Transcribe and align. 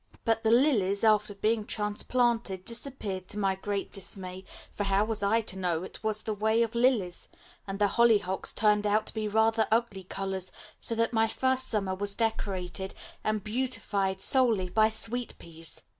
But 0.25 0.41
the 0.43 0.49
lilies, 0.49 1.03
after 1.03 1.35
being 1.35 1.63
transplanted, 1.63 2.65
disappeared 2.65 3.27
to 3.27 3.37
my 3.37 3.53
great 3.53 3.91
dismay, 3.93 4.45
for 4.73 4.85
how 4.85 5.05
was 5.05 5.21
I 5.21 5.41
to 5.41 5.59
know 5.59 5.83
it 5.83 6.03
was 6.03 6.23
the 6.23 6.33
way 6.33 6.63
of 6.63 6.73
lilies? 6.73 7.27
And 7.67 7.77
the 7.77 7.87
hollyhocks 7.89 8.51
turned 8.51 8.87
out 8.87 9.05
to 9.05 9.13
be 9.13 9.27
rather 9.27 9.67
ugly 9.69 10.05
colours, 10.05 10.51
so 10.79 10.95
that 10.95 11.13
my 11.13 11.27
first 11.27 11.67
summer 11.67 11.93
was 11.93 12.15
decorated 12.15 12.95
and 13.23 13.43
beautified 13.43 14.21
solely 14.21 14.69
by 14.69 14.89
sweet 14.89 15.35
peas. 15.37 15.83